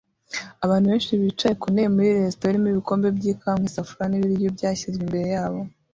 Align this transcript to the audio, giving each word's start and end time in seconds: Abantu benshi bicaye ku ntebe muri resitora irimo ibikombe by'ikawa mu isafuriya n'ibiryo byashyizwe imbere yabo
Abantu 0.65 0.85
benshi 0.91 1.19
bicaye 1.23 1.53
ku 1.61 1.67
ntebe 1.73 1.89
muri 1.95 2.09
resitora 2.17 2.51
irimo 2.51 2.69
ibikombe 2.71 3.07
by'ikawa 3.17 3.59
mu 3.59 3.65
isafuriya 3.69 4.07
n'ibiryo 4.09 4.49
byashyizwe 4.55 5.01
imbere 5.05 5.27
yabo 5.35 5.59